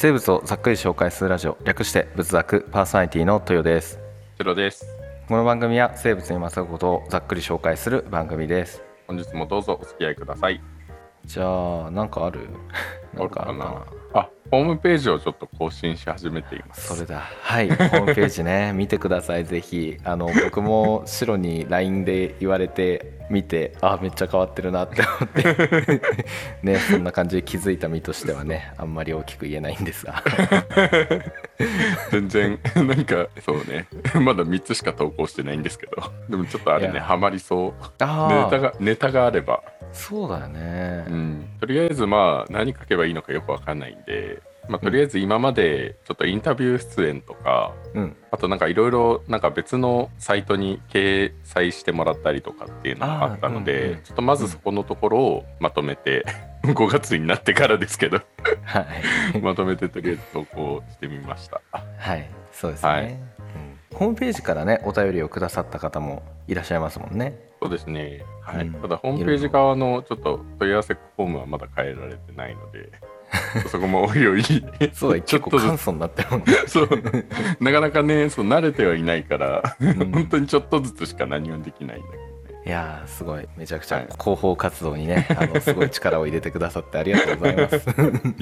[0.00, 4.00] 生物をざっくり紹介するラジオ略して仏作パーソナリティの豊です。
[4.38, 4.86] シロです。
[5.28, 8.82] この番組は生物にまつわることをざっくり紹介する番組です。
[9.06, 10.58] 本日もどうぞお付き合いください。
[11.26, 12.48] じゃあなんかある？
[13.14, 16.88] なんかあるかなあホームページをちょっと更新し始めています。
[16.88, 17.20] それだ。
[17.20, 18.72] はいホームページね。
[18.74, 19.44] 見てください。
[19.44, 19.96] ぜひ。
[20.02, 26.02] あの僕も白に LINE で言われて見てあめっちゃ変わってるなって思って。
[26.64, 30.20] ねそんな感じで気づいた身としてはねあんまり大きく言えないんですが。
[32.10, 33.86] 全然なんかそうね。
[34.20, 36.02] まだ3つしか投稿してないんですけど。
[36.28, 37.72] でもちょっとあれねハマりそう。
[38.00, 48.16] あネタがネタがあれば、そうだよね、うん、とりあえずまあ何書けばいいのかよくわかんないんでまあ、とりあえず今までちょっとインタビュー出演とか、うん。
[48.30, 56.24] あとなんかいろいろなんか別のサイトに掲載してもらったりとかっていうのがあったので、うんうんちょっとまずそこのところをまとめて、
[56.62, 58.20] 5月になってからですけど
[58.64, 58.86] は
[59.34, 59.40] い。
[59.42, 61.60] まとめてとりあえず投稿してみました。
[61.72, 62.30] はい。
[62.52, 63.04] そうですね、はい。
[63.04, 63.18] うん。
[63.92, 68.66] ホームページからねお便りをくださった方もいらっしゃいますもんねそうですね、はい。
[68.66, 68.72] うん。
[68.74, 72.90] ただホームページ側のちょっと問い合わせフォームはまだ変えられてないので
[73.68, 74.42] そこもおいおい。
[74.92, 76.46] そうだちょっとず簡素になってるもんね。
[76.66, 76.88] そう。
[77.60, 80.10] なかなかねそう慣れてはいないから、ん。
[80.10, 82.22] 本当にちょっとずつしか何もできないんだけど。
[82.24, 82.29] ね
[82.66, 83.48] いやーすごい。
[83.56, 84.08] めちゃくちゃはい。
[84.20, 87.76] 広報活動にね、 あのすごい力を入れてくださってありがとうございます。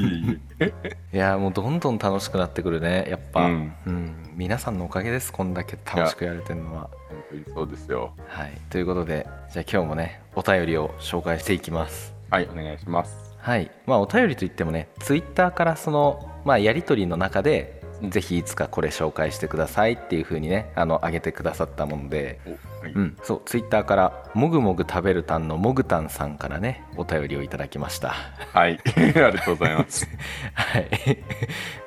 [1.12, 3.56] いやーもうどんどん楽しくなってくるねやっぱ、ううん。
[3.91, 6.91] ん皆さんのおかげですこんだけ楽しくやれてるのは。
[7.08, 8.12] 本当にそうですよ。
[8.28, 8.52] はい。
[8.70, 12.14] ということでじゃあ今日もねお便りを紹介していきます。
[12.30, 13.36] はいお願いします。
[13.39, 13.70] はい。
[13.86, 22.40] まあお便りといってもねツイッターからそのまあやり取りの中でぜひいつかこれ紹介してくださいっていう風にねあの上げてくださったもんで。
[22.46, 28.14] おはい、うんそうツイッターからもぐもぐ食べるたんのもぐたんさんからねお便りをいただきました。
[28.52, 30.08] はい、 ありがとうございます。
[30.55, 30.88] はい。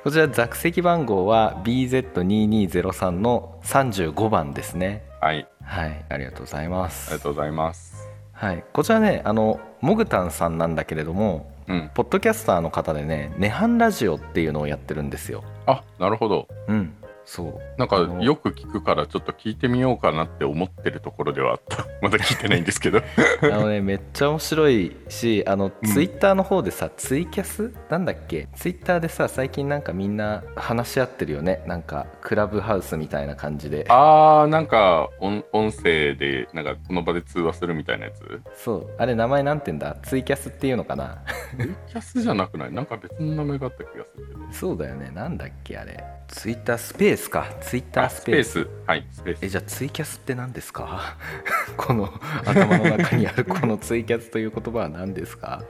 [0.04, 5.02] こちら座席番号は BZ2203 の35番ですね。
[5.20, 5.46] はい。
[5.64, 6.04] はい。
[6.10, 8.08] ありがとうございまありすがとうございます。
[8.32, 8.64] はい。
[8.72, 11.90] こちらねあのもぐたんさんなんだけれどもうん。
[11.94, 15.42] ポッドキャスターの方でね「ネハンラジオ」っていうのをやってるんですよ。
[15.66, 16.48] あなるほど。
[16.68, 16.94] うん
[17.24, 17.78] そう。
[17.78, 21.86] なんかよく聞くからちょっと聞いてみようかなって思ってるところではあった。
[22.02, 23.00] まだ聞いてないんですけど。
[23.42, 27.72] あのねめっちゃ面白いしあのツイッターの方でさ、ツイキャス？
[27.88, 28.48] なんだっけ？
[28.54, 31.62] ツイッターでさ最近なんかみんな話し合ってるよね。
[31.66, 33.86] なんかクラブハウスみたいな感じで。
[33.88, 38.40] あーなんか音音声でなんかこの場で通話するみたいなやつ？
[38.56, 38.90] そう。
[38.98, 39.96] あれ名前なんて言うんだ？
[40.02, 41.22] ツイキャスっていうのかな？
[41.56, 42.72] ツイキャスじゃなくない？
[42.72, 44.40] なんか別の名前があった気がするけど。
[44.52, 45.10] そうだよね。
[45.14, 47.46] なんだっけあれツイッタースペースか。
[47.60, 48.66] ツイッターあスペース。
[48.86, 49.38] はいスペース。
[49.44, 51.16] えじゃあツイキャスって何ですか？
[51.76, 52.08] この
[52.46, 55.62] 頭の中にあるこの ツイキャスという言葉は何ですか？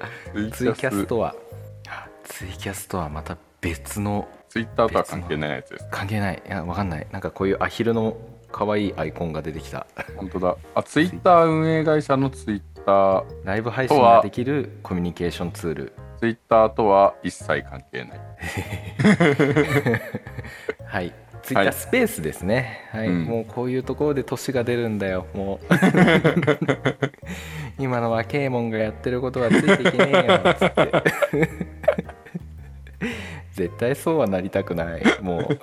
[0.53, 1.05] ツイキャス。
[1.06, 1.34] とは
[1.89, 6.43] あツイキャスとはまた別のツイッターとは関係ないやつです関係ない。
[6.47, 7.06] いやわかんない。
[7.11, 8.17] なんかこういうアヒルの
[8.53, 9.87] 可愛いアイコンが出てきた。
[10.17, 10.56] 本当だ。
[10.77, 13.25] あツイッター運営会社のツイッター。
[13.44, 18.21] ライブ配信ができるコミュニケーションツールツイッターとは一切関係ない。
[20.87, 21.12] はい。
[21.43, 22.88] ツイッタースペースですね。
[22.93, 23.25] はい、うん。
[23.25, 25.27] もうこういうところで年が出るんだよ。
[25.34, 25.75] もう。
[27.82, 30.93] 今の若えもんがやってることはついていけねえよつって。
[33.55, 35.03] 絶対そうはなりたくない。
[35.22, 35.59] もう。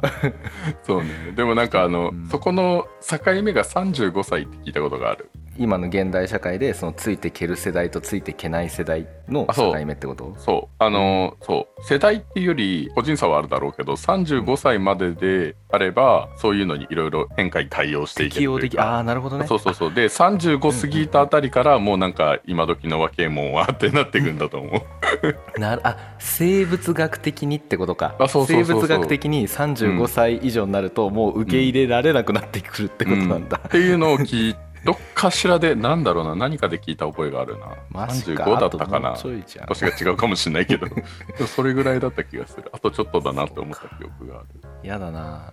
[0.84, 1.32] そうね。
[1.38, 2.28] でもなんかあの、うん。
[2.28, 9.78] そこの境目が35歳って聞いたことがある今の現代社会でそのついていける世代とついていけない世代のあそう。
[9.78, 10.34] 境目ってこと？
[10.40, 10.76] そう。
[10.80, 11.84] あのそう。
[11.84, 18.84] 世代っていうより個人差はあるだろうけど35歳までであればそういうのにいろいろ変化に対応していけるというか。
[18.84, 19.46] ああなるほどね。
[19.48, 19.94] そうそうそう。
[19.94, 24.80] で35過ぎたあたりからもうなんか今時の若えもんはってなっていくんだと思う。
[25.60, 28.16] なるあ生物学的にってことか。
[28.18, 28.82] あそうそうそうそう。
[28.82, 33.70] 生物学的に35歳以上になるともう受け入れられなくなってくるってことなんだ、うん。
[33.70, 34.56] っていうのを聞い
[34.86, 37.76] どっかしらでなんだろうな何かで聞いた覚えがあるな。
[37.90, 38.44] マジか。
[38.44, 39.18] 35だったかな。
[39.18, 40.88] 年が違うかもしれないけど。
[41.48, 42.70] それぐらいだった気がする。
[42.72, 44.88] あとちょっとだなって思った記憶がある。
[44.88, 45.52] やだな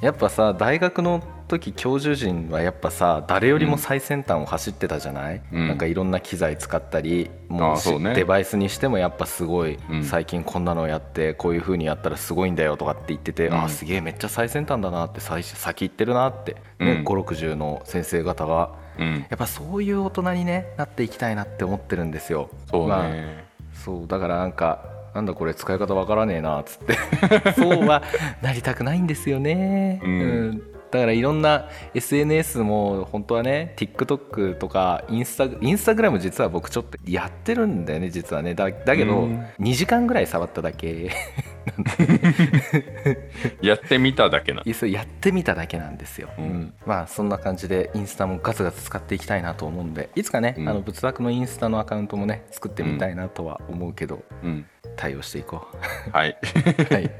[0.00, 5.68] やっぱさ大学の時教授陣はやっぱさ誰よりも最先端を走ってたじゃない、うん。
[5.68, 8.14] なんかいろんな機材使ったりもうね。
[8.14, 10.04] デバイスにしてもやっぱすごい、うん。
[10.04, 13.62] 最近こんなのやってこういう風にやったらすごいんだよとかって言ってて、うん。
[13.62, 17.04] あすげえめっちゃ最先端だなって最先行ってるなって、ねうん。
[17.04, 18.70] 560の先生方が。
[18.98, 19.26] うん。
[19.28, 22.48] やっぱそういう大人に、ね、なっていきたいなって思ってるんですよ。
[22.70, 23.10] そうね、まあ
[23.74, 26.94] そうだからなんかなんだこれ使い方わからねえなっつって。
[27.54, 28.02] そうは
[28.42, 30.62] なりたくないんですよね、うん。
[30.90, 38.54] だからいろんな SNS も本当はね TikTok とかインスタインスタグラム実は僕ちょっとやってるんだよね実はね。
[38.54, 39.46] だだけどうん。
[39.60, 41.10] 2時間ぐらい触っただけ。
[43.62, 44.62] やってみただけな。
[44.64, 46.72] いやそれやってみただけなんですよ、うん。
[46.84, 50.68] まあそんな感じでインスタもガツガツ使っていきたいなと思うんでいつかね、うん。
[50.68, 54.66] あの仏作のインスタのアカウントもね作ってみたいなとは思うけど、うん。
[55.00, 56.10] 対応していこう。
[56.10, 56.36] はい。
[56.92, 57.10] はい。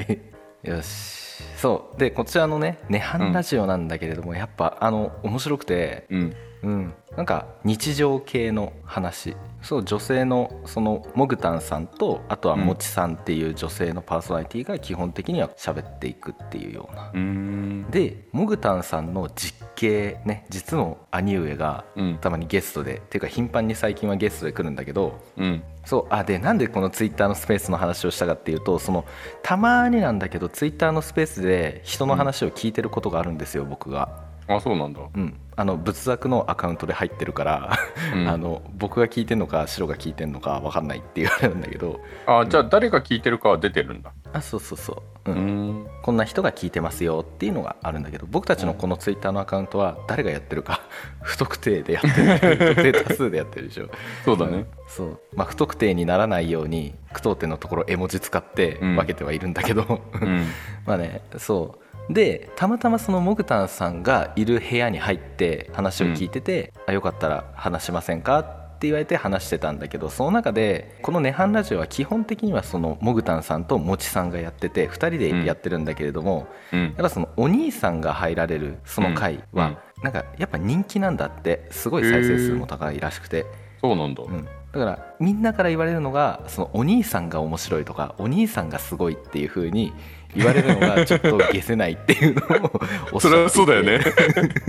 [0.63, 1.43] よし。
[1.57, 1.99] そう。
[1.99, 6.05] でこちらのね「涅槃ラジオ」なんだけれども、やっぱあの面白くて。
[6.11, 6.37] うん。
[6.63, 17.91] うん、なんか日常系の話そう女性のそのモグタンさんとあとはもちさんっていう女性のパーソナリティが基本的には喋っていくっていうようなう。
[17.91, 22.19] でモグタンさんの実系ね実の兄上がうん。
[22.21, 25.63] たまにゲストでっていうか頻繁に最近はゲストで来るんだけどうん。
[25.85, 29.05] そうあでなんでこのツイッターのスペースの話をしたかっていうとその
[29.43, 34.30] たまになんだけどツイッターのスペースで人の話を聞いてることがあるんですよ、僕が。
[34.57, 35.01] あ、そうなんだ。
[35.15, 37.79] うん、あの仏作のアカウントで入ってるから、
[38.15, 38.27] うん。
[38.29, 42.01] あの僕が聞いてんのか白が聞いてんのか分かんないって言われるんだけど。
[42.27, 44.13] あ、じゃあ誰が聞いてるかは出てるんだ。
[44.33, 45.71] あそうそうそう、ううん。
[45.83, 45.87] ん。
[46.03, 50.81] こんな人が聞いてますよっていうのがあるんだけど僕たちのこのツイッターのアカウントは誰がやってるか
[51.23, 52.57] 不特定でやってる。
[52.57, 53.89] 不特定多数でやってるでしょ。
[54.25, 54.67] そうだね。
[54.89, 58.97] そう、まあ、不特定にならないように句読点のところ絵文字使ってうん。
[58.97, 60.47] 分けてはいるんだけど、うん。
[60.87, 76.95] まあねそうでたまたまそのモグタンさんがいる部屋に入って話を聞いてて、あよかったら話しませんかって言われて話してたんだけどその中でこの「涅槃ラジオ」は基本的にはそのモグタンさんともちさんがやってて2人でやってるんだけれども、うんやっ。
[76.97, 83.47] ぱそのお兄さんが入られるその回は、うんなんかやっぱ人気なんだってすごい再生数も高いらしくて。
[83.81, 84.23] そうなんだ。
[84.23, 89.93] うん、だからみんなから言われるのがそのお兄さんが面白いとかお兄さんがすごいっていう風に
[90.35, 92.71] 言われるのがちょっと消せないっていうの
[93.13, 94.01] をそれはそうだよね。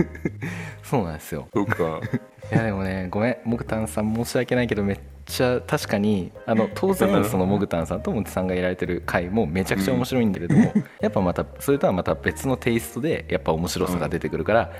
[0.82, 2.00] そうなんですよそうか。
[2.52, 14.72] いやでもねごめんモグタンさん申し訳ないけどめっちゃ確かにあの当然そのモグタンさんとモチさんがいられてる回もめちゃくちゃ面白いんだけれども、やっぱまたそれとはまた別のテイストでやっぱ面白さが出てくるから、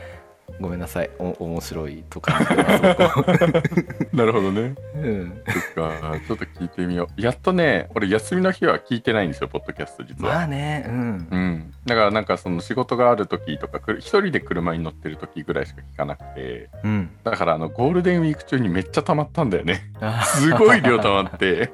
[0.61, 1.11] ごめんなさい。
[1.19, 2.39] お面白いとか。
[4.13, 4.75] なるほどね。
[4.95, 5.43] うん。
[5.75, 6.19] そっか。
[6.27, 7.21] ちょっと聞いてみよう。
[7.21, 10.35] やっとね、俺休みの日は聞いてないんですよ、ポッドキャスト実は。
[10.35, 10.85] まあね。
[10.87, 11.29] うん。
[11.31, 16.69] うん、だからなんかその仕事がある時とかく一人で車に乗ってる時ぐらいしか聞かなくて。
[16.85, 17.11] うん。
[17.25, 19.91] だからあのゴールデンウィーク中にめっちゃ溜まったんだよね。
[20.01, 21.73] あすごい量溜まって。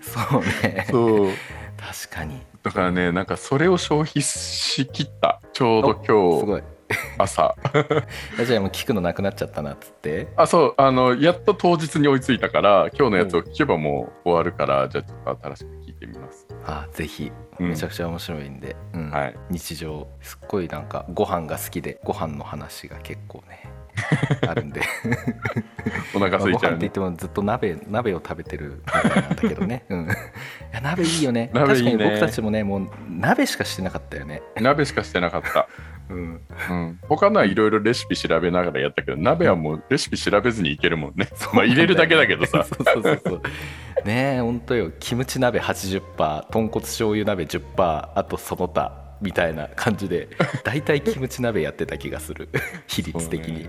[0.00, 0.86] そうね。
[0.90, 1.30] そう。
[1.76, 2.40] 確かに。
[2.62, 5.40] だからねなんかそれを消費しきった。
[5.52, 6.46] ちょうどす今日。
[6.46, 6.62] ごい
[7.18, 7.54] 朝。
[8.38, 10.28] あじゃあもう聞くのなくなっちゃったなっつって。
[10.36, 16.46] あそうあのやっと当日に追いついたから今日のやつを聞けばもう終わるからじゃあちょっと新しく聞いてみます。
[16.64, 17.32] あぜひ。
[17.58, 17.68] うん。
[17.70, 19.10] めちゃくちゃ面白いんで、うん。
[19.10, 19.36] はい。
[19.50, 20.06] 日常。
[20.20, 23.62] すっごいなんかご飯が好きでご飯の話が結構ね
[24.46, 24.80] あるんで。
[26.14, 30.08] お腹まあご飯って言空いちゃうねってもずっと鍋鍋を食べてるみたいなんだけどね、 うん、い
[30.72, 31.50] や鍋いいよね。
[31.52, 31.90] 鍋いいね。
[31.90, 35.68] 確かに僕たちもねもう鍋しかしてなかったよね、鍋しかしてなかった
[36.08, 41.28] うん、うん、他のはいろいろレシピ調べながらやったけど鍋はもうレシピ調べずにいけるもんね。
[41.52, 43.20] まあ入れるだけだけどさそうそうそう。
[43.24, 43.42] そう
[44.04, 44.92] ねえほんとよ。
[45.00, 47.62] キムチ鍋80%豚骨醤油鍋10%
[48.14, 50.28] あとその他みたいな感じで
[50.62, 52.48] 大体キムチ鍋やってた気がする。
[52.86, 53.68] 比率的に、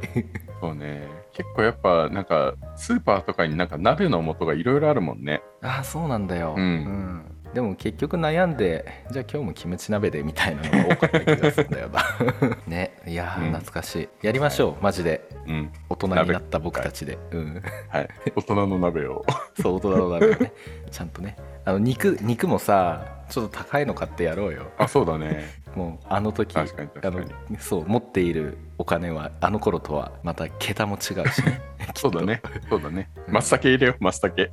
[0.61, 1.07] そうね。
[1.33, 5.41] 結構やっぱなんかスーパーとかになんか鍋の素がいろいろあるもんね。
[5.61, 12.03] ああそうなんだよ、うんでも結局悩んでじゃあ今日もキムチ鍋でみたいなのが多かった気がするんだよな。
[12.67, 14.09] ねいや懐かしい。
[14.21, 15.27] やりましょうマジで。
[15.47, 15.71] うん。
[15.89, 18.09] 大人になった僕たちで、うん、はい。
[18.35, 19.25] 大人の鍋を。
[19.61, 20.51] そう大人の鍋をね。
[20.91, 21.37] ちゃんとね。
[21.65, 24.71] あの肉肉もさちょっと高いの買ってやろうよ。
[24.77, 25.45] あそうだね
[25.77, 26.65] もうあの時あ
[27.03, 27.23] の
[27.59, 31.43] そう持っているお金はあの頃とはまた桁も違うし。
[31.45, 31.61] ね
[31.93, 32.41] そうだね。
[32.67, 33.09] そうだね。
[33.27, 34.51] 松茸入れよう松茸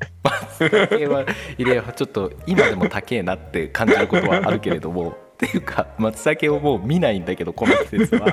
[0.59, 1.25] 酒は
[1.57, 8.27] 入れようちょっと今でも高えなって感じることはあるけれども っていうか松茸をもう見ないんだけどこの季節は。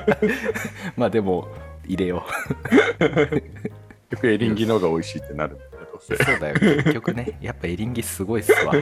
[0.94, 1.48] まあでも
[1.86, 2.26] 入れよ
[2.98, 3.42] 結
[4.10, 5.58] 局エリンギの方が美味しいってなる
[5.98, 8.74] そうだよ結局ねやっぱエリンギすごいっすわ。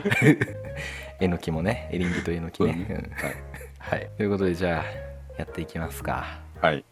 [1.20, 2.86] えのきもねエリンギとえのきね。
[2.88, 3.12] そううん
[3.82, 4.84] はい、ということでじゃあ
[5.36, 6.38] やっていきますか。
[6.60, 6.84] はい。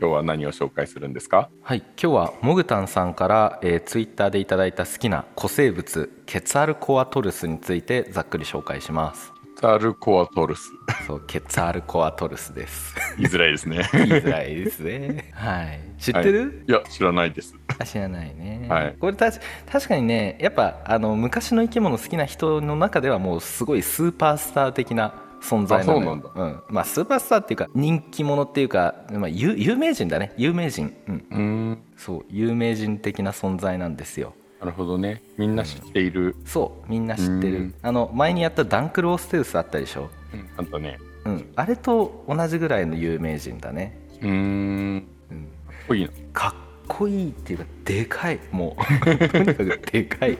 [0.00, 1.50] 今日は何を紹介するんですか？
[1.62, 10.70] はい、今日はモグタンさんから、えー、ツイッターでいただいた好きな古生物ケツァルコアトルスについてざっくり紹介しますザルコアトルス。
[11.04, 12.94] そうケツァルコアトルスです。
[13.16, 13.88] 言いづらいですね。
[13.92, 15.32] 言いづらいですね。
[15.34, 15.80] はい。
[15.98, 16.70] 知ってる、い。
[16.70, 17.56] や知らないです。
[17.76, 18.96] あ知らないね、はい。
[19.00, 25.12] これたし確かにねやっぱあの昔の生き物好きな人の中ではもうすごいスーパースター的な
[25.42, 26.22] 存在なのよ。
[26.24, 26.62] あそううん。
[26.68, 30.34] まあ、スーパースターっていうか人気者っていうか、まあ、有有名人だね。
[30.36, 31.82] 有名人、うん、うーん。
[31.96, 35.22] そう有名人的な存在なんですよなるほどね。
[35.36, 37.74] みんな知っている、そうみんな知ってうるん。
[37.82, 40.98] あの前にやったダンクル・オーステウスあったでしょ、うん、あとね。
[41.24, 45.06] うん、あれと同じぐらいの有名人だね、うーん。
[45.30, 46.54] うん、かっこいいかっ
[46.88, 48.40] こいいっていうかでかい。
[48.50, 50.38] もう とにかくでかい。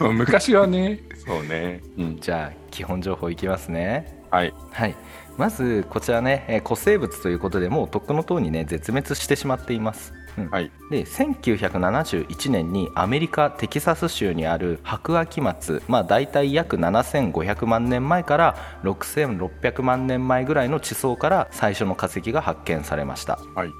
[0.00, 1.00] な昔はね。
[1.26, 1.80] そうね。
[1.98, 2.20] うん。
[2.20, 4.22] じゃあ基本情報いきますね。
[4.30, 4.54] はい。
[4.70, 4.94] はい。
[5.36, 10.50] まずこちらねえー古生物ということでもうとっくの塔にね絶滅してしまっています、うん。
[10.50, 10.70] はい。
[10.90, 23.38] で1971年にアメリカ・テキサス州にある白亜紀末まあ大体約7500万年前から6600万年前ぐらいの地層から最初の化石が発見されました。
[23.54, 23.68] はい。
[23.68, 23.70] う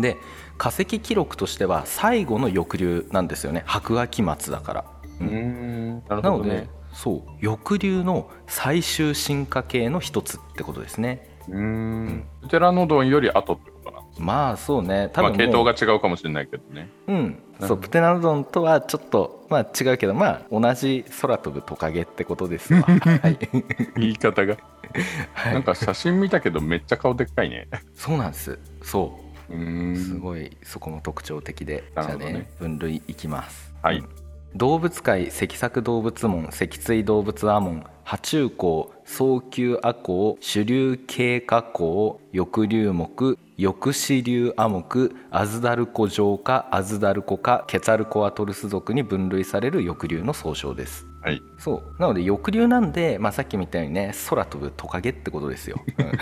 [0.00, 0.02] ん。
[0.02, 0.16] で
[0.58, 3.62] 化石記録としては最後の翼竜なんですよね。
[3.66, 4.84] 白亜紀末だから、
[5.20, 6.04] うーん。
[6.08, 7.44] なるなので、そう。
[7.44, 11.28] 翼竜の最終進化系の一つってことですね。
[11.48, 12.26] うーん。
[12.42, 13.73] プテラノドンより後ってこと？
[13.73, 13.73] な
[14.18, 15.10] まあそうね。
[15.12, 16.88] 多まあ分もう、系統が違うかもしれないけどね。
[17.08, 17.38] うん。
[17.60, 17.66] ど。
[17.66, 22.82] そうプテナノドンとはちょっとまあ違うけどまあ同じ空飛ぶトカゲってことですわ。
[22.86, 23.38] はい、
[23.96, 24.56] 言い方が。
[25.34, 25.54] はい。
[25.54, 27.68] なんか写真見たけどめっちゃ顔でっかいね。
[27.94, 28.58] そうなんです。
[28.82, 29.18] そ
[29.50, 29.54] う。
[29.54, 29.96] うーん。
[29.96, 32.32] すごいそこも特徴的で、じゃあなるほどね。
[32.34, 33.74] ね分類いきます。
[33.82, 33.98] はい。
[33.98, 34.08] うん。
[34.56, 42.92] 動物界脊索動物門脊椎動物亜門爬虫綱早球亜項主流経過項翼竜
[43.56, 51.06] 目翼子竜亜目アズダルコ上科アズダルコ科ケツァルコアトルス属に分類される翼竜の総称です。
[51.22, 51.40] はい。
[51.58, 52.00] そう。
[52.00, 56.06] なので翼竜なんで、まあ、さっきみたいにね空飛ぶトカゲってことですよ、うん。
[56.06, 56.12] は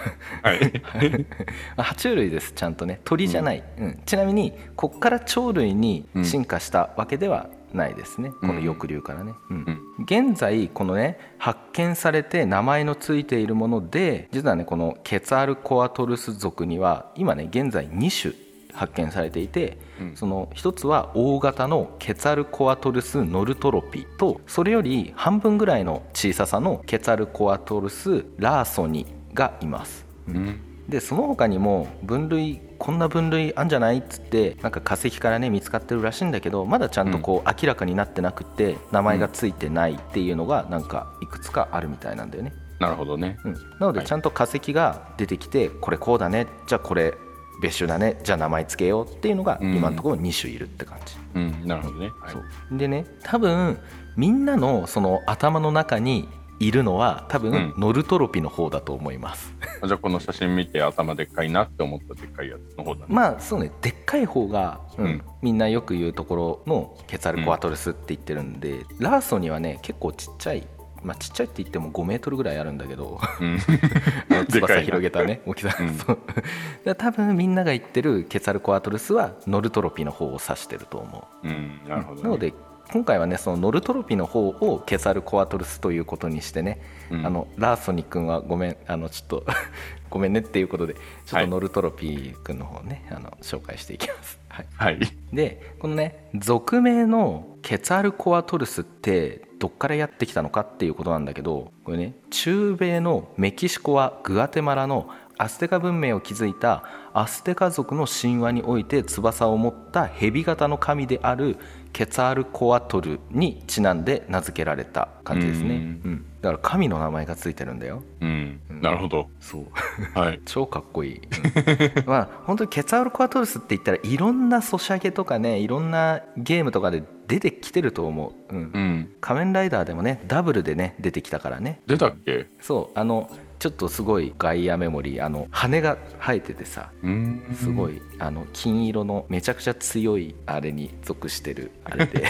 [0.55, 0.83] い。
[1.77, 3.01] あ爬虫類ですちゃんとね。
[3.05, 4.03] 鳥じゃない、うん。
[4.05, 9.57] ちなみにこっから鳥類に進化したわけではないですね、この翼竜からね、うん。
[9.99, 10.05] うん。
[10.05, 18.35] 現在このね発見されて名前のついているもので実はねこのケツァルコアトルス属には今ね現在2種
[18.73, 20.17] 発見されていて、うん。
[20.17, 30.07] その一つは大型のケツァルコアトルスノルトロピとそれより半分ぐらいの小ささのケツァルコアトルスラーソニがいます。
[30.29, 30.61] うん。
[30.89, 43.39] でその他にも分類こんな分類あんじゃないっつってなんか化石からね見つかってるらしいんだけどまだちゃんとこう明らかになってなくて名前がついてないっていうのがなんかいくつかあるみたいなんだよね、なるほどね。
[43.45, 44.09] うん、なのではい。
[44.09, 47.15] ちゃんと化石が出てきてこれこうだねじゃあこれ
[47.63, 49.77] 別種だねじゃあ名前つけようっていうのがうん。
[49.77, 51.65] 今のところ2種いるって感じ、うん。
[51.65, 52.11] なるほどね。
[52.21, 52.33] は
[52.73, 52.77] い。
[52.77, 53.79] でね多分
[54.17, 56.29] みんなのその頭の中に
[56.67, 57.75] いるのは多分うん。
[57.77, 63.07] ノルトロピの方だと思います、あ じゃあこの写真見て頭でっかいなって思ったでっかいやつの方だね。
[63.09, 63.71] まあそうね。
[63.81, 65.05] でっかい方が、うん。
[65.05, 70.65] うんみんなよく言うところのケツァルコアトルスって言ってるんで、ラーソにはね結構ちっちゃい
[71.03, 73.59] まあちっちゃいって言っても5メートルぐらいあるんだけどうん。
[74.49, 76.95] 翼広げたね大きさ、うん。
[76.95, 81.49] 多分みんなが言ってるケツァルコアトルスはノルトロピの方を指してると思う。
[81.49, 81.81] うん。
[81.89, 82.23] なるほどね。
[82.23, 82.55] なので
[82.93, 87.27] 今回はねそのノルトロピの方をケツァルコアトルスということにしてね、うん。
[87.27, 89.47] あのラーソニ君はごめんあのちょっと
[90.11, 91.45] ごめんねっていうことでちょっはい。
[91.47, 94.39] とノルトロピ君の方をね、あの紹介していきます。
[94.49, 94.99] はい、はい。
[95.33, 105.09] でこのね俗名のケツァルコアトルスってどっからやってきたのかっていうことなんだけどこれね中米のメキシコはグアテマラの
[105.39, 106.85] アステカ文明を築いた
[107.15, 111.57] アステカ族の神話において翼を持った蛇型の神である
[111.93, 116.13] ケツァールコアトルにちなんで名付けられた感じですね、ううん。
[116.15, 118.03] んだから神の名前がついてるんだよ。
[118.21, 118.61] うん。
[118.81, 119.29] なるほど。
[119.41, 120.19] そう。
[120.19, 120.41] はい。
[120.47, 122.05] 超かっこいい、うん。
[122.07, 128.71] まあ本当にケツァールコアトルスって言ったらいろんなソシャゲとかねいろんなゲームとかで出てきてると思う、うん。
[128.75, 129.13] うん。
[129.21, 131.81] 仮面ライダーでもねダブルでね出てきたからね。
[131.87, 132.47] 出たっけ？
[132.61, 132.99] そう。
[132.99, 133.31] あの
[133.63, 137.57] ちょっとすごいガイアメモリーあの羽が生えててさうん。
[137.57, 142.27] すごいあの金色のめちゃくちゃ強いあれに属してるあれで。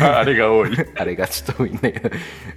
[0.00, 0.70] あ あれが多い。
[0.94, 2.10] あれがちょっと多いんだけど。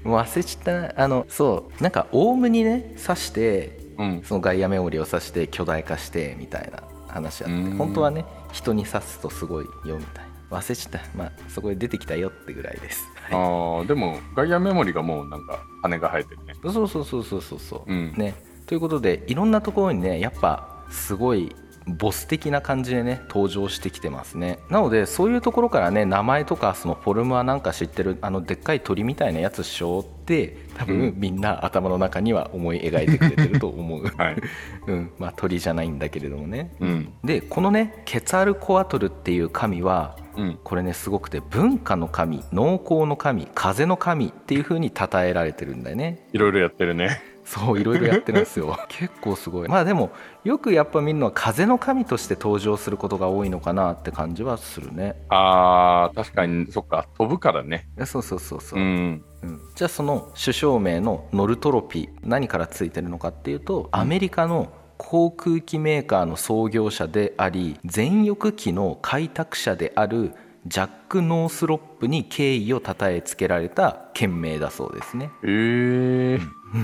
[0.03, 0.71] もう忘れちゃった。
[0.71, 4.21] なあのそうなんかオウムにね刺してうん。
[4.23, 7.55] そのガイアメモリを刺して巨大化してみたいな話あって。
[7.55, 7.75] うん。
[7.75, 11.01] 本当はね人に刺すとすごいよみたいな忘れちゃった。
[11.15, 16.53] まあそこで出てきたよってぐらいです、あーでもガイアメモリがもうなんか羽が生えてるね。
[16.61, 18.13] そうそうそうそうそうそう、うん。
[18.15, 18.35] ね。
[18.65, 21.55] ということでいろんなところにねやっぱすごい
[21.87, 24.59] ボス的な感じでね登場してきてますね。
[24.69, 31.13] なのでそういうところからね名前とかそのフォルムはなんか知ってるあのでっかい鳥みたいなやつっしょって多分、うん。
[31.15, 34.35] みんな頭の中には思い描いてくれてると思う、 はい。
[34.87, 36.75] うん、まあ鳥じゃないんだけれどもね。
[36.81, 37.13] うん。
[37.23, 40.59] でこのねケツァルコアトルっていう神はうん。
[40.63, 46.27] これねすごくて文化の神農耕の神風の神っていう風に称えられてるんだよね。
[46.33, 47.21] いろいろやってるね。
[47.47, 48.77] そういろいろやってるんですよ。
[48.89, 49.69] 結構すごい。
[49.69, 50.11] まあでも
[50.43, 55.15] よくやっぱ見るのは風の神として登場することが多いのかなって感じはするね。
[55.29, 57.87] あー確かにそっか飛ぶからね。
[57.97, 59.23] えそうそうそうそう、うん。
[59.43, 59.59] うん。
[59.75, 64.67] じゃあその首相名のノルトロピ何からついてるのかっていうとアメリカの
[64.97, 70.33] 航空機メーカーの創業者であり全翼機の開拓者である
[70.65, 75.29] ジャック・ノースロップに敬意をたたえつけられた県名だそうですね。
[75.43, 75.47] え。
[75.47, 76.39] ー、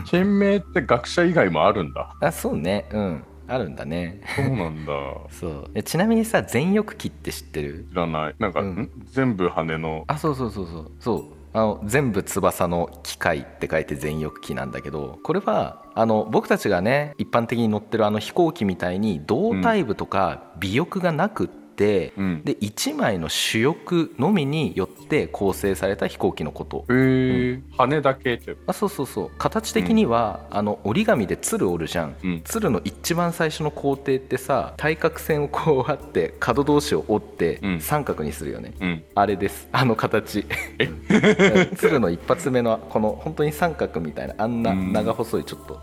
[0.05, 2.15] 県名って学者以外もあるんだ。
[2.22, 2.86] あそうね。
[2.91, 3.24] うん。
[3.46, 4.22] あるんだね。
[4.38, 4.93] そうなんだ。
[5.29, 5.72] そう。
[5.75, 7.88] えちなみにさ全翼機って知ってる？
[7.91, 8.36] 知らない。
[8.39, 8.67] なんか、うん。
[8.67, 8.89] ん？
[9.03, 10.05] 全部羽の。
[10.08, 10.91] あそうそうそうそう。
[11.00, 11.24] そう。
[11.55, 22.41] あの全部翼の機械って書いて全翼機なんだけどこれはあの僕たちがね一般的に乗ってるあの飛行機みたいに胴体部とか尾翼がなくって、うん。
[22.43, 26.85] で1枚の主翼のみによって構成された飛行機のこと。
[26.89, 27.61] えー。
[27.77, 29.31] 羽だけってあそうそうそう。
[29.37, 32.41] 形的には、あの折り紙で鶴折るじゃん、うん。
[32.43, 37.81] 鶴の一番最初の工程ってさ対角線をこうあって角同士を折ってうん。
[37.81, 39.03] 三角にするよね、うん。
[39.15, 39.67] あれです。
[39.71, 40.45] あの形。
[41.75, 44.93] 鶴の一発目のこの本当に三角みたいなあんなうん。
[44.93, 45.79] 長細いちょっと、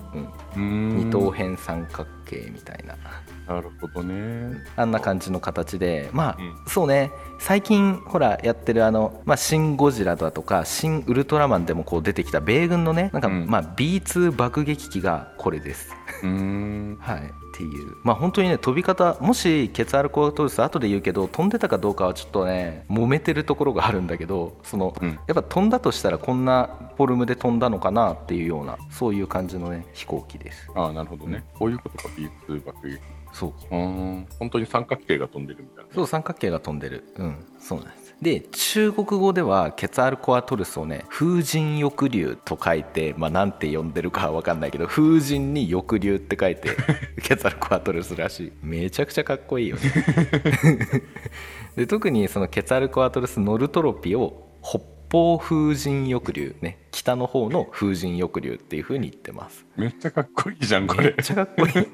[0.57, 0.97] うん。
[1.07, 2.97] 二等辺三角形みたいな
[3.51, 4.59] なるほどね。
[4.77, 6.09] あんな感じの形で。
[6.13, 6.55] まあ、うん。
[6.69, 7.11] そうね。
[7.41, 13.47] 最近ほらやってるあの「まあ、シン・ゴジラ」だとか「シン・ウルトラマン」でもこう出てきた米軍のねなんか、うん。
[13.49, 15.93] まあ B2 爆撃機がこれです。
[16.23, 16.99] うーん。
[17.03, 17.23] はい、っ
[17.57, 17.97] ていう。
[18.05, 25.09] まあ本当にね飛び方もしケツアルコアトルス後で言うけど飛んでたかどうかはちょっとね揉めてるところがあるんだけどその、うん。
[25.09, 30.71] やっぱ飛んだとしたらこんなフォルムで飛んだのかなっていうようなそういう感じのね飛行機です。
[30.77, 33.01] ああなるほどね、こういうことか B2 爆撃
[33.33, 33.53] そう。
[33.71, 35.91] 本当に三角形が飛んでるみたいな。
[35.95, 37.05] そう三角形が飛んでる。
[37.17, 38.15] うんそうなんです。
[38.21, 46.77] で中国語ではケツアルコアトルスをね風神翼竜と書いてまあなんて呼んでるかは分かんないけど風神に翼竜って書いて
[47.23, 48.53] ケツアルコアトルスらしい。
[48.63, 49.83] めちゃくちゃかっこいいよね。
[51.77, 61.05] で特にそのケツアルコアトルスノルトロピを北方風神翼竜ね北の方の風神翼竜っていう風に言ってますめっちゃかっこいいじゃんこれ。
[61.05, 61.89] めっちゃかっこいい。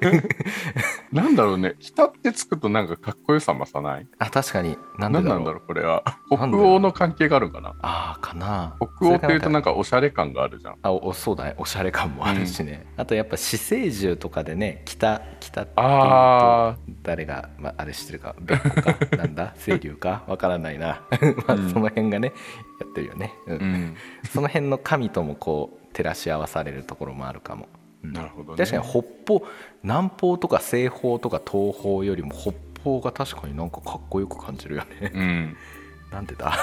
[1.15, 1.75] なんだろうね。
[1.79, 4.07] 北ってつくとなんかかっこよさ増さない？
[4.19, 4.77] あ確かに。
[4.99, 5.29] なんでだろう。
[5.29, 6.03] 何なんだろうこれは。
[6.29, 7.75] 北欧の関係があるんかな？
[7.81, 8.75] ああかな。
[8.99, 10.75] 北欧っていうとなんかおしゃれ感があるじゃん。
[10.81, 11.55] あおそうだね。
[11.57, 18.97] おしゃれ感もあるしね、あとやっぱ死生獣とかでね北北ってあ誰が、まあ、あれ知ってるかベッコか。
[19.15, 19.53] なんだ？
[19.63, 20.23] 清流か？
[20.27, 21.01] わからないな。
[21.47, 22.33] まあうんその辺がね
[22.81, 23.55] やってるよね、うん。
[23.55, 23.95] うん。
[24.29, 28.57] その辺の神ともこう照らし合わされるところもあるかも、うんなるほどね。
[28.57, 29.01] 確かに北
[29.33, 29.45] 方
[29.83, 35.11] 南方とか西方とか東方よりも北方が確かになんかかっこよく感じるよね。
[35.13, 35.57] うん。
[36.11, 36.53] なんでだ？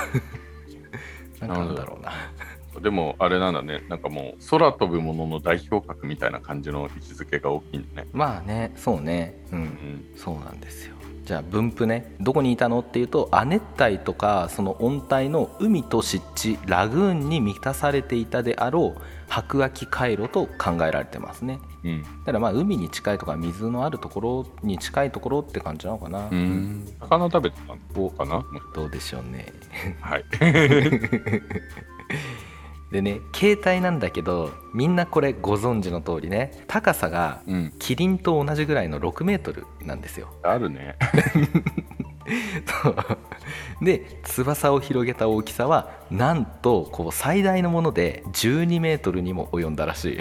[1.41, 2.13] なんだろうな。
[2.81, 3.83] でもあれなんだね。
[3.89, 8.09] なんかもう空飛ぶものの代表格みたいな感じの位置づけが大きいんだね。
[8.13, 9.45] まあねそうね。
[9.53, 10.05] うんうん。
[10.17, 10.94] そうなんですよ
[11.25, 21.59] じゃあ分布ねどこにいたのっていうと亜熱帯とかその温帯の海と湿地ラグーンに満たされていたであろう白亜紀回路と考えられてますね。
[21.83, 22.03] うん。
[22.03, 26.87] だからまあ海に近いとか水のあるところに近いところって感じなのかな、うん。
[27.01, 28.45] 魚食べてたのかな？
[28.75, 29.47] どうでしょうね。
[30.01, 30.25] はい
[32.95, 37.73] でね携帯なんだけどみんなこれご存知の通りね高さがうん。
[37.81, 40.33] キリンと同じぐらいの6メートルなんですよ。
[40.45, 40.95] あるね。
[43.83, 50.21] で翼を広げた大きさはなんとこう最大のもので12メートルにも及んだらし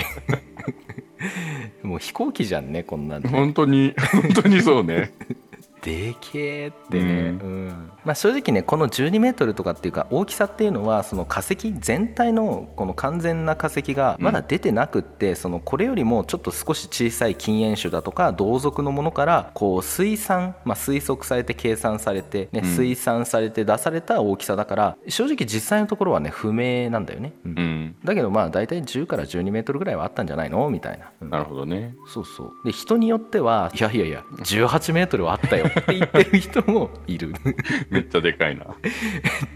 [1.84, 1.86] い。
[1.86, 5.14] もう飛行機じゃんねこんなんね本当に本当にそうね
[5.84, 7.28] でけえってね、うん。
[7.28, 7.32] う
[7.68, 7.92] ん。
[8.06, 22.70] まあ、正直ねこの12メートルとかっていうか大きさっていうのはその化石全体のこの完全な化石がまだ出てなくって、そのこれよりもちょっと少し小さい禁煙種だとか同族のものからこう推算、まあ、推測されて計算されて、ねうん。
[22.70, 27.60] 推算されて出された大きさだから正直実際のところはね不明なんだよね、うん。
[27.60, 27.96] うん。
[28.06, 30.70] だけどまあ大体10から12メートルぐらいはあったんじゃないの？
[30.70, 31.30] みたいな、うん。
[31.30, 37.34] なるほどねそうそうで人によってはいやいやいや18メートルはあったよって言ってる人もいる。
[37.44, 37.56] めっ
[37.90, 38.66] めっちゃでかいな。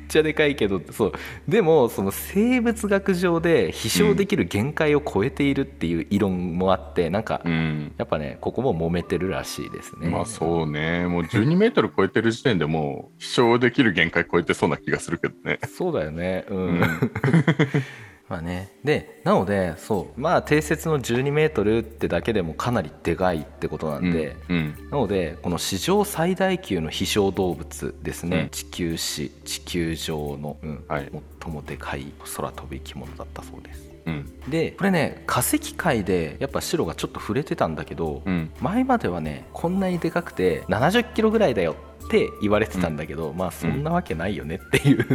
[0.07, 1.13] ちゃでかいけどそう。
[1.47, 7.93] でもその生物学上で飛翔できる限界を超えているっていう異論もあってなんかうん。
[7.97, 10.09] やっぱねここも揉めてるらしいですね。
[10.09, 11.07] まあそうね。
[11.07, 15.59] もう12メートル超えてる時点でもう飛翔できる限界超えてそうな気がするけどね。
[15.67, 16.45] そうだよね。
[16.49, 16.81] うん、うん
[18.29, 18.71] まあね。
[18.83, 20.19] でなのでそう。
[20.19, 28.49] まあ定説の12メートルってだけでもかなりでかいってことなんで、うんなのでこの史上最大級の飛翔動物ですね、うん。
[28.49, 30.85] 地球史地球上の、うん。
[30.87, 31.11] はい。
[31.41, 34.49] 最もでかい空飛ぶ生き物だったそうですうん。
[34.49, 38.51] でこれね化石界でやっぱ白がちょっと触れてたんだけど、うん。
[38.61, 45.05] 前まではねこんなにでかくて70キロぐらいだよって言われてたんだけど、まあそんなわけないよねっていう、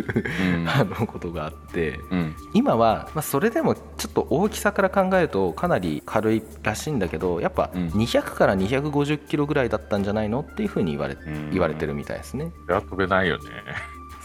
[0.59, 0.69] うん。
[0.69, 2.37] あのことがあってうん。
[2.53, 7.89] 今は、まあ、それでもちょっと大きさから考えるとかなり軽いらしいんだけどやっぱうん。
[7.89, 11.51] 200から250キロぐらいだったんじゃないのっていうふうに言われうん。
[11.51, 12.53] 言われてるみたいですね。
[12.67, 13.45] それは飛べないよね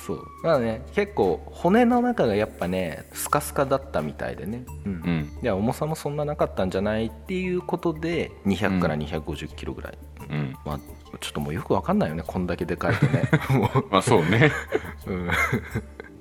[0.08, 0.18] そう。
[0.42, 4.92] だからね結構骨の中がやっぱねスカスカだったみたいでね、うん。
[4.94, 5.40] うん。
[5.44, 9.98] いや重さもそんななかったんじゃないっていうことで200から250キロぐらい、
[10.30, 10.56] うん。
[10.66, 10.80] まあ
[11.20, 13.30] ちょっともうよくわかんないよねこんだけでかいとね。
[13.92, 14.52] まあそうね。
[15.06, 15.30] うん。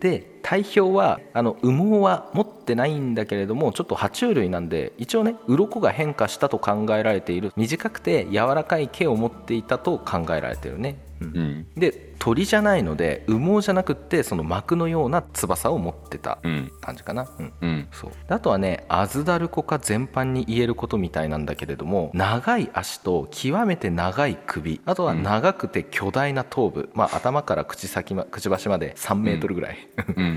[0.00, 7.52] で体表はあの羽毛は持ってないんだけれどもちょっと爬虫類なんで一応ね鱗が変化したと考えられている。
[7.56, 10.78] 短くて柔らかい毛を持っていたと考えられてる。
[10.78, 11.36] ね、うん。
[11.36, 11.66] うん。
[11.76, 16.72] で鳥じゃないので羽毛じゃなくってその膜のような翼を持ってたうん。
[16.80, 17.52] 感じかな、うん。
[17.60, 17.88] うん。
[17.90, 18.10] そう。
[18.10, 24.80] であとはねアズダルコ科全般に言えることみたいなんだけれども長い足と極めて長い首。
[24.84, 30.35] あとは長くて巨大な頭部、まあ、頭から口先、ま、くちばしまで3メートルぐらい、うん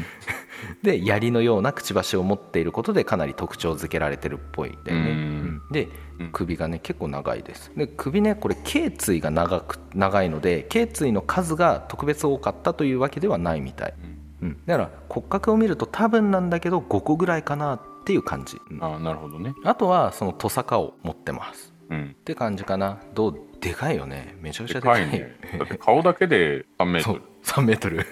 [0.83, 5.87] で槍のようなくちばしを持っていることでかなり特徴付けられてるっぽいんだよね、で
[6.19, 6.31] うん。
[6.31, 7.71] 首がね結構長いです。
[7.75, 13.93] で首ねこれ頸椎が長く長いので頸椎の数が特別多かったというわけではないみたい、
[14.41, 18.83] うん、だから骨格を見ると多分なんだけど5個ぐらいかなっていう感じ、うん。
[18.83, 19.53] ああなるほどね。
[19.63, 21.73] あとはそのトサカを持ってます。
[21.89, 22.15] うん。
[22.19, 22.99] って感じかな。
[23.13, 23.39] どう？
[23.61, 24.37] でかいよね。
[24.39, 25.37] めちゃくちゃででかいね。
[25.57, 27.21] だって顔だけで3メートル。
[27.43, 28.05] 3メートル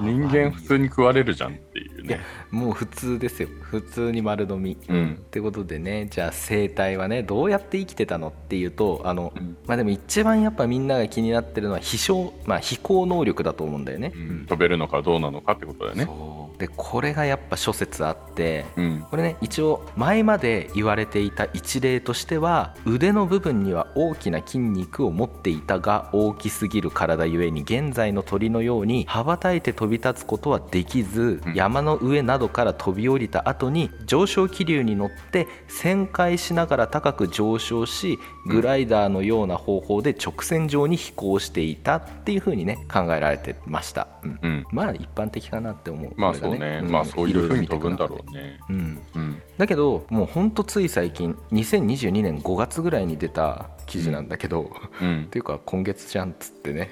[0.00, 1.97] 人間普通に食われるじゃんっていう。
[2.08, 2.20] ね。
[2.50, 3.48] もう普通ですよ。
[3.60, 5.14] 普通に丸飲み、うん。
[5.14, 6.08] ってことでね。
[6.10, 9.56] じゃあ生態はねどうやって生きてたのっていうとあの、うん。
[9.66, 14.46] まあでも一番やっぱみんなが気になってるのは飛翔まあ飛行能力だと思うんだよね、うん。
[14.46, 16.04] 飛べるのかどうなのかってことだよね。
[16.04, 16.58] そう。
[16.58, 19.06] でこれがやっぱ諸説あってうん。
[19.10, 31.54] これね一応前まで言われていた一例としては腕の部分には大きな筋肉を持っていたが大きすぎる体ゆえに現在の鳥のように羽ばたいて飛び立つことはできず、うん。
[31.54, 44.38] 山の上などから飛び降りた後に上昇気流に乗って旋回しながら高く上昇しグライダーのような方法で直線上に飛行していたっていう風にね考えられてました、うん。
[44.42, 44.66] うん。
[44.72, 46.80] まあ一般的かなって思うまあそうね。
[46.80, 46.90] ん。
[46.90, 48.58] まあそういうふうに飛ぶんだろうね。
[48.68, 49.02] うん。
[49.14, 49.42] うん。
[49.56, 55.24] だけどもうほんとつい最近2022年5月ぐらいに出た記事なんだけど、うん。
[55.24, 56.90] っていうか今月じゃんっつってね。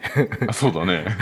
[0.48, 1.06] あそうだね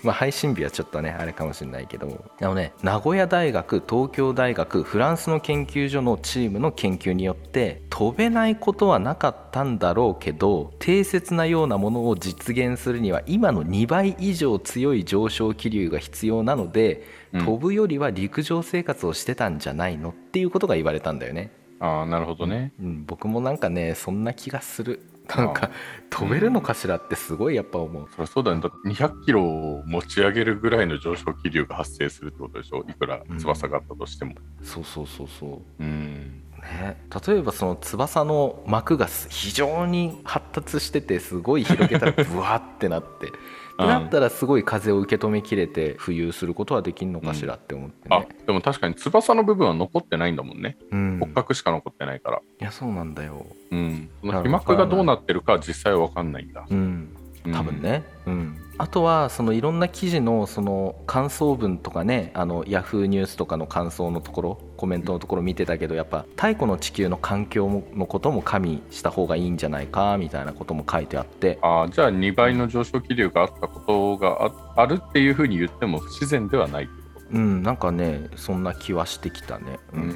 [0.04, 2.24] まあ配信日はちょっとねあれかもしれないけど。
[2.40, 17.44] あのね名古屋大学東京大学フランスの研究所のチームの研究によって飛べないことはなかったんだろうけど定説なようなものを実現するには今の2倍以上強い上昇気流が必要なので、うん。
[17.44, 21.52] 飛ぶよりは陸上生活をしてたんじゃないのっていうことが言われたんだよね。
[21.80, 22.72] ああなるほどね。
[22.80, 25.00] うん、僕もなんかねそんな気がする
[25.36, 25.70] なんか
[26.10, 28.60] 飛べるのかしらってすごいやっぱ思う、そりゃそうだね。
[28.60, 32.84] だって200キロを持ち上げるぐらいの上昇気流が発生するってことでしょ？
[32.88, 34.34] いくら翼があったとしても。
[34.62, 35.82] そうそうそうそう。
[35.82, 36.42] うん。
[36.60, 43.32] ね、例えばその翼の膜が非常に発達しててすごい広げたらブワってなって
[43.80, 50.76] ってなったらすごい風を受け止めきれて浮遊することはできるのかしらって思ってあね、でも確かに翼の部分は残ってないんだもんね。
[50.90, 52.38] うん、骨格しか残ってないから。
[52.38, 54.10] いやそうなんだよ、うん。
[54.20, 56.66] その被膜がどうなってるかは実際は分かんないんだ。
[56.68, 58.56] うん、うん多分ね、うん。
[58.78, 71.58] あとはそのいろんな記事のその感想文とかねあのヤフーニュースとかの感想のところコメントのところ見てたけどやっぱ太古の地球の環境ものことも加味した方がいいんじゃないかみたいなことも書いてあって。
[71.60, 76.88] あーじゃあ2倍の上昇気流があったことがああるっていうふうに言っても不自然ではない
[77.32, 80.08] うんなんかねそんな気はしてきたね、ううん。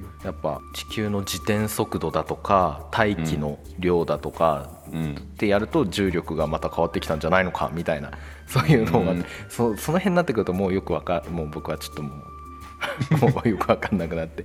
[0.00, 8.10] んやっぱ地球の自転速度だとか大気の量だとか、うんってやると重力がまた変わってきたんじゃないのかみたいな。
[8.46, 9.24] そういうのが、うん。
[9.48, 14.44] そその辺になってくるともうよくわかもう僕はちょっともう もうよくわかんなくなって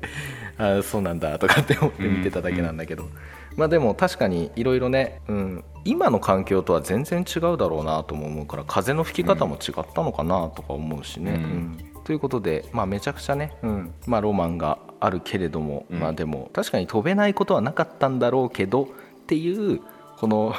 [0.57, 3.09] ああそうなんだとかって思って見てただけなんだけど、
[3.55, 11.31] まあでも確かにいろいろね、うん、今の環境とは全然違うだろうなとも思うから風の吹き方も違ったのかなとか思うしね。
[11.31, 11.39] うん。
[11.39, 13.93] うんということで、まあ、めちゃくちゃね、うん。
[14.05, 15.99] まあ、ロマンがあるけれども、うん。
[15.99, 18.87] まあでも確かに飛べないことはなかったんだろうけどっ
[19.25, 19.81] ていう
[20.17, 20.53] この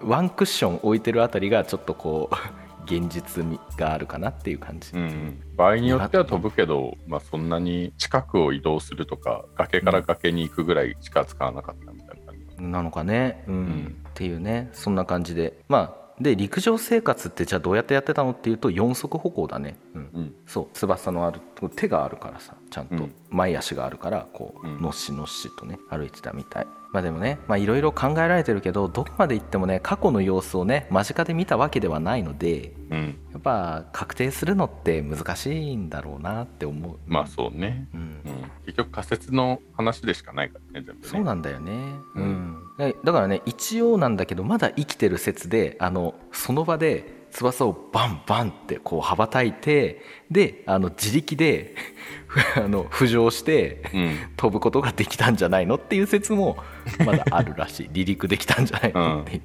[0.00, 13.54] ワンクッション置いてるあたりがちょっとこう現実味があるかなっていう感じ、うん、場合によっては飛ぶけど、まあ、そんなに近くを移動するとか崖から崖に行くぐらいしか使わなかったみたいな感じ、なのかね、うん。
[13.54, 14.04] ん。
[14.08, 14.70] っていうね。
[14.72, 15.60] そんな感じで。
[15.68, 20.09] まあで陸上生活ってじゃあどうやってやってたのっていうと四足歩行だね、うんうん
[20.46, 21.40] そう翼のある
[21.76, 22.94] 手があるからさちゃんと。
[22.96, 23.14] うん。
[23.30, 24.80] 前足があるからこう、うん。
[24.80, 26.66] のっしのっしとね歩いてたみたい。
[26.92, 33.18] まあでもねまあいろいろ考えられてるけどどこまで行ってもね過去の様子をね間近で見たわけではないのでうん。
[33.32, 36.98] やっぱ確定するのって難しいんだろうなって思う。
[37.06, 38.00] まあそうね、うん。
[38.00, 38.20] うん、
[38.66, 41.08] 結局仮説の話でしかないからね全部ね。
[41.08, 41.72] そうなんだよね、
[42.16, 42.62] ううん。
[43.04, 51.74] だからね一応なんだけどまだ生きてる説であのその場で翼をバンバンってこう羽ばたいてであの自力で
[52.56, 54.18] あの浮上してうん。
[54.36, 56.56] 飛ぶことができたんじゃないのっていう説も
[57.04, 57.86] まだあるらしい。
[57.92, 59.40] 離陸できたんじゃないのってい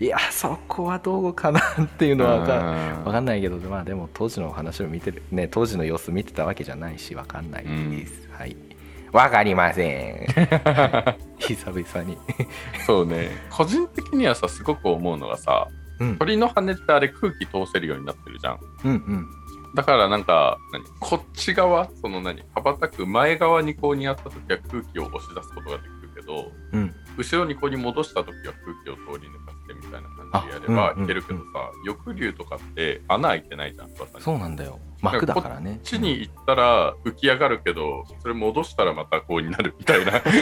[0.00, 3.04] う、いやそこはどうかなっていうのは分かうん。
[3.04, 5.22] わかんないけどまあでも当時の話を見てる。
[5.30, 8.56] ね当時の様子見てたわけじゃないし分かんないです、はい。
[9.12, 10.26] わかりません。
[11.38, 12.18] 久々に。
[12.86, 13.28] そうね。
[13.50, 15.68] 個人的にはさすごく思うのがさ
[16.00, 16.18] うん。
[16.18, 18.58] 鳥の羽ってあれ空気通せるようになってるじゃん。
[18.84, 19.28] うんうん。
[19.74, 20.84] だからなんか何？
[21.00, 22.42] こっち側その何？
[22.54, 26.94] 羽ばたく前側にこうにあった時は空気を押し出すことができるけどうん。
[27.16, 31.44] 後ろにこうに戻した時は空気を通り抜かせてみたいな感じでやればいけるけどさ、
[31.86, 34.78] 翼竜とかって穴開いてないじゃんそうなんだよ。
[35.00, 35.72] 膜だからね。
[35.72, 40.18] こっちに行ったら浮き上がるけどそれ戻したらまたこうになるみたいな。
[40.18, 40.32] っ確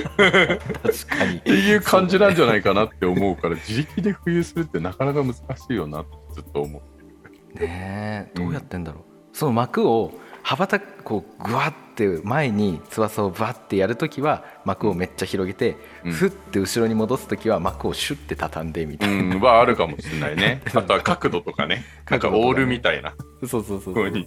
[1.07, 1.41] かに。
[1.41, 7.67] ていう感じなんじゃないかなって思うから自力で浮遊するってなかなか難しいよなってずっと思ってる。
[7.67, 20.63] ねえどうやってんだろう、その膜を羽ばたくこうグワッて前に翼をバッてやるときは膜をめっちゃ広げて、うんふって後ろに戻すときは膜をシュッて畳んでみたいな、うん、はあるかもしれないね。
[20.75, 21.85] あとは角度とかね。
[22.09, 23.15] なんかオールみたいな。
[23.47, 24.13] そうそうそうそう。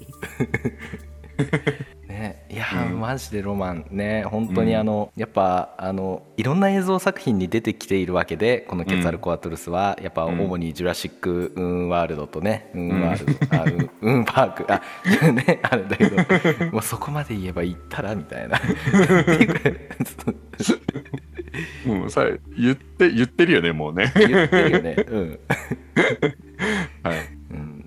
[2.23, 2.45] ね。
[2.49, 2.99] いやー、うん。
[2.99, 4.23] マジでロマンね。
[4.23, 10.39] 本当にうんあの、やっぱあのいろんな映像作品に出てきているわけでこのケツァルコアトルスは、やっぱうん。
[10.39, 13.63] 主にジュラシック・ウーンワールドとね、ウーンワールド、 あ
[14.01, 14.81] ウンパークあ
[15.31, 16.71] ねあれだけど。
[16.71, 18.59] もうそこまで言えば行ったらみたいな。
[21.85, 22.25] うん、さ
[22.57, 24.11] 言って、言ってるよね、もうね。
[24.15, 24.95] 言ってるよね。
[25.07, 25.39] うん。
[27.03, 27.32] はい。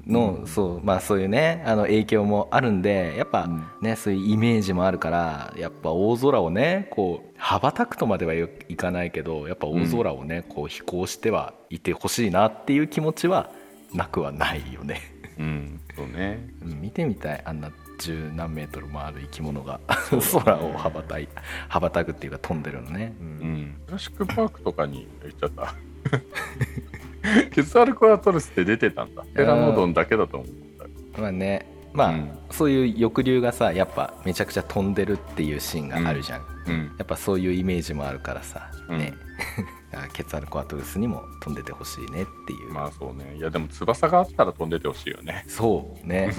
[0.07, 0.13] うん。
[0.13, 3.65] のそうまあそういうねあの影響もあるんでやっぱうん。
[3.81, 13.51] ね、そういうイメージもあるからやっぱ大空をねこう羽ばたくとまではいかないけどやっぱ大空をね、こう飛行してはいてほしいなっていう気持ちは
[13.93, 15.01] なくはないよね、
[15.39, 16.49] うん、そうね。
[16.63, 16.81] うん。
[16.81, 17.43] 見てみたい。
[17.45, 19.81] あんな十何メートルもある生き物が
[20.45, 21.29] 空を羽ばたい
[21.69, 23.27] 羽ばたくっていうか飛んでるのね、うん。
[23.27, 23.75] うん。
[23.87, 25.75] ジュラシックパークとかに行っちゃった。
[27.51, 29.25] ケツアルコアトルスって出てたんだ。
[29.35, 30.49] テラノドンだけだと思っ
[31.15, 31.21] た。
[31.21, 36.95] まあねまあ、うんそういう翼竜がさやっぱめちゃくちゃ飛んでるっていうシーンがあるじゃん、うん。
[36.99, 39.15] やっぱそういうイメージもあるからさ、うんね
[39.95, 43.37] あ ケツアルコアトルスにも飛んでてほしいねっていう、まあそうね。
[43.37, 45.45] いや、でも翼があったら飛んでてほしいよね。
[45.49, 46.33] そうね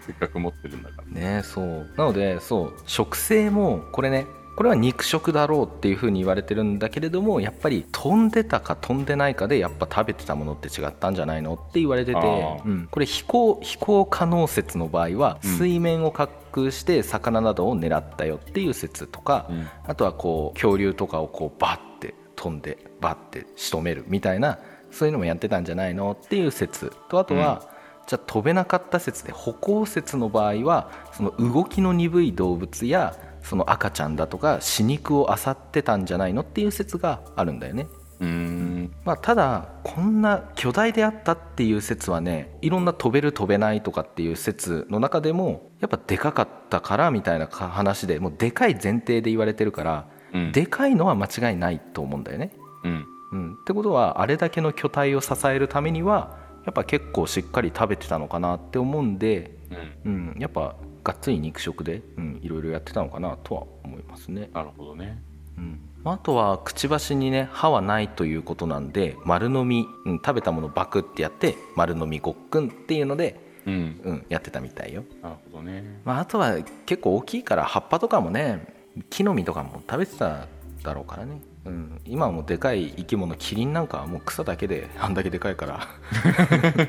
[0.00, 1.20] せっかく持ってるんだから。
[1.20, 4.26] ねそうなのでそう食性もこれね
[4.60, 12.20] これは肉食だろうっていうふうに言われてるんだけれどもやっぱり飛んでたか飛んでないかでやっぱ食べてたものって違ったんじゃないのって言われてて
[12.66, 15.50] うん、これ飛行飛行可能説の場合はうん。
[15.52, 19.66] 水面を滑空して魚などを狙ったよっていう説とか、うん。
[19.86, 24.58] あとはこう恐竜とかをこうバッて飛んでバッて仕留めるみたいな
[24.90, 27.66] そういうのもやってたんじゃないのっていう説とあとは、
[28.06, 37.86] じゃあ飛べなかった説で歩行説の場合はその動きの鈍い動物やその赤ちゃんだとか死肉を漁ってたんじゃないのっていう説があるんだよね。
[38.20, 38.92] うーん。
[39.04, 50.52] まあ、ただこんな巨大であったっていう説はねいろんな飛べる飛べないとかっていう説の中でもやっぱでかかったからみたいなか話でもうでかい前提で言われてるから、うん。
[50.52, 52.52] でかいのは間違いないと思うんだよね。
[52.84, 53.06] うん。
[53.32, 59.56] うん、ってことはあれだけの巨体を支えるためにはやっぱ結構しっかり食べてたのかなって思うんで、
[60.04, 60.34] うん。
[60.34, 64.50] うん、やっぱがっつり肉食で、うん、いろいろやってたのかなとは思いますね。
[64.52, 65.22] なるほどね。
[65.56, 74.00] うん、あとはくちばしにね歯はないということなんで丸飲み、うん、食べたものバクってやって丸飲みごっくんっていうので、うん。
[74.04, 76.00] うん、やってたみたいよ、なるほどね。
[76.04, 78.74] まあ、あとは結構大きいから葉っぱとかもね
[79.10, 80.46] 木の実とかも食べてた
[80.82, 85.88] だろうからね、うん、今はもうでかい生き物キリンなんかはもう草だけで あんだけでかいから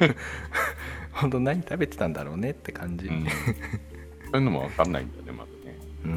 [1.11, 3.27] 本当何食べてたんだろうねって感じ、うん。
[4.31, 5.77] そういうのもわかんないんだよね、まだね。
[6.05, 6.11] うん。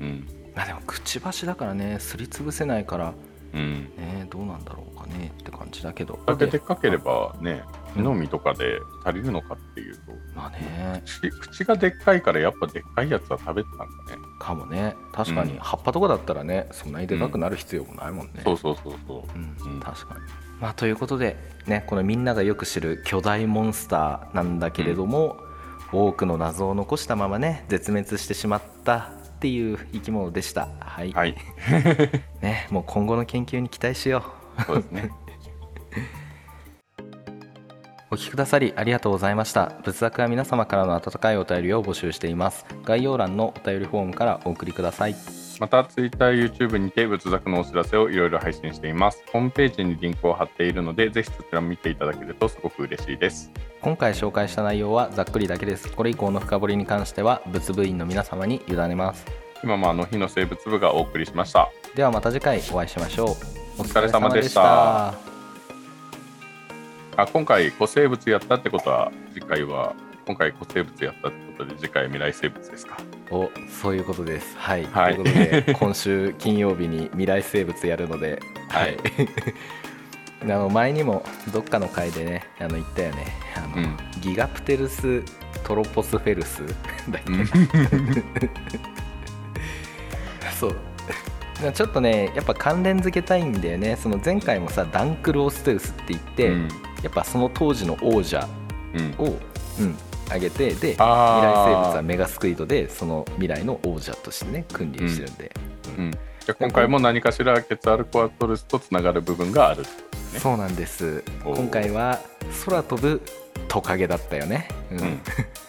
[0.00, 0.28] うん。
[0.54, 3.14] まあでもくちばしだからねすりつぶせないから
[3.54, 3.90] うん。
[3.96, 6.18] ねどうなんだろうかねって感じだけど。
[6.26, 7.62] だけでっかければね、
[7.94, 9.96] 木の実とかで足りるのかっていう。
[9.96, 10.00] と、
[10.34, 11.02] まあね。
[11.04, 14.22] 口口がでっかいからやっぱでっかいやつは食べてたんだね。
[14.38, 14.94] かもね。
[15.12, 15.58] 確かにうん。
[15.58, 19.38] 葉っぱとかだったらねそんなにでかくなる必要もないもんね、そうそうそうそう。
[19.38, 19.80] うんうん。
[19.80, 20.20] 確かに。
[20.60, 25.38] まあ、ということで、ね、このみんながよく知る巨大モンスターなんだけれども、
[25.92, 30.68] 多くの謎を残したままね絶滅してしまったっていう生き物でした。
[30.80, 31.36] はい、はい。
[32.42, 34.24] ね、もう今後の研究に期待しよ
[34.58, 34.62] う。
[34.64, 35.10] そうですね。
[38.10, 39.66] お聞きくださりありがとうございました。
[39.84, 42.66] 仏作は皆様からの温かいお便りを募集しています。
[42.84, 49.24] 概要欄のお便りフォームからお送りくださいまた Twitter、YouTube にて仏作のお知らせをいろいろ配信しています。
[49.32, 53.50] ホームページにリンクを貼っているのでぜひそちらも見ていただけるとすごく嬉しいです。
[53.80, 55.92] 今回紹介した内容はざっくりだけです。
[55.92, 59.26] これ以降の深掘りに関しては仏部員の皆様に委ねます。
[59.64, 61.68] 今もあの日の生物部がお送りしました。
[61.96, 63.28] ではまた次回お会いしましょう。
[63.78, 65.14] お疲れ様でした。
[67.16, 72.96] あ今回古生物やったってことは次回は今回古生物やったってことで次回未来生物ですか
[73.30, 74.56] おそういうことです。
[74.56, 75.16] はい、はい。
[75.16, 78.96] ということで今週金曜日に未来生物やるのではい。
[80.42, 83.26] あの前にもどっかの回でねあの言ったよね。
[83.56, 83.96] あの、うん。
[84.20, 85.22] ギガプテルス
[85.64, 86.62] トロポスフェルス。
[87.10, 87.32] だっけ、
[90.58, 90.76] そう。
[91.72, 93.96] ちょっとねやっぱ関連付けたいんだよね。
[93.96, 96.68] その前回もさダンクルオステウスって言って、うん。
[97.02, 98.48] やっぱその当時の王者
[98.94, 99.14] うん。
[99.18, 99.38] を、
[99.80, 99.96] うん、
[100.28, 105.52] 挙げてで未来生物はメガスクイドでその未来の王者としてね君臨してるんで、
[105.96, 109.84] うん、じゃあ今回も何かしらケツアルコアトルスとつながる部分がある
[110.32, 110.40] ね。
[110.40, 111.22] そうなんです。
[111.44, 112.20] 今回は
[112.64, 113.22] 空飛ぶ
[113.68, 115.00] トカゲだったよね、うん。
[115.00, 115.20] うん。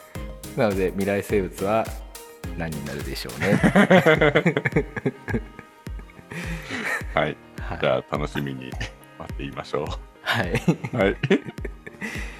[0.57, 1.85] なので未来生物は
[2.57, 3.55] 何になるでしょうね。
[7.13, 7.37] はい。
[7.61, 7.79] はい。
[7.81, 8.71] じゃあ楽しみに
[9.17, 9.85] 待っていましょう。
[10.21, 10.51] はい。
[10.95, 11.17] はい